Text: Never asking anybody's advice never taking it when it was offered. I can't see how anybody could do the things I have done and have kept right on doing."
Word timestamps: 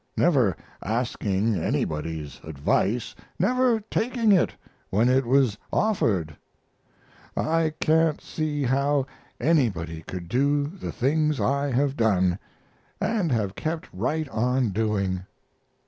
Never 0.17 0.57
asking 0.83 1.53
anybody's 1.55 2.41
advice 2.43 3.13
never 3.37 3.81
taking 3.81 4.31
it 4.31 4.55
when 4.89 5.09
it 5.09 5.27
was 5.27 5.59
offered. 5.71 6.35
I 7.37 7.73
can't 7.79 8.19
see 8.19 8.63
how 8.63 9.05
anybody 9.39 10.01
could 10.07 10.27
do 10.27 10.63
the 10.65 10.91
things 10.91 11.39
I 11.39 11.71
have 11.71 11.95
done 11.95 12.39
and 12.99 13.31
have 13.31 13.53
kept 13.53 13.89
right 13.93 14.27
on 14.29 14.71
doing." 14.71 15.23